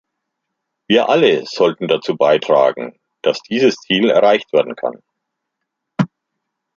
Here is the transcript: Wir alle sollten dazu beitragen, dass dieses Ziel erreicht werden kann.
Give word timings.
Wir 0.87 1.09
alle 1.09 1.45
sollten 1.45 1.87
dazu 1.87 2.17
beitragen, 2.17 2.99
dass 3.21 3.39
dieses 3.43 3.75
Ziel 3.75 4.09
erreicht 4.09 4.51
werden 4.51 4.75
kann. 4.75 4.99